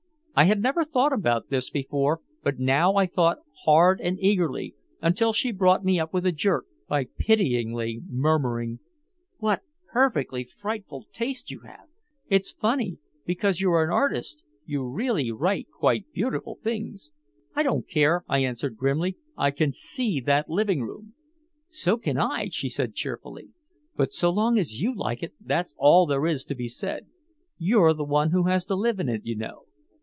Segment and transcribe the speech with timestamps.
[0.33, 5.33] I had never thought about this before, but now I thought hard and eagerly until
[5.33, 8.79] she brought me up with a jerk, by pityingly murmuring:
[9.37, 9.59] "What
[9.91, 11.85] perfectly frightful taste you have.
[12.27, 17.11] It's funny because you're an artist you really write quite beautiful things."
[17.53, 19.17] "I don't care," I answered grimly.
[19.37, 21.13] "I can see that living room"
[21.83, 23.49] "So can I," she said cheerfully.
[23.97, 27.05] "But so long as you like it, that's all there is to be said.
[27.59, 29.65] You're the one who has to live in it, you know.